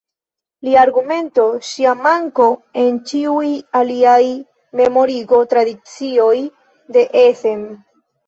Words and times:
Lia 0.67 0.77
argumento: 0.83 1.43
Ŝia 1.71 1.91
manko 2.05 2.47
en 2.83 2.97
ĉiuj 3.11 3.51
aliaj 3.81 4.23
memorigo-tradicioj 4.81 6.35
de 6.97 7.07
Essen. 7.25 7.63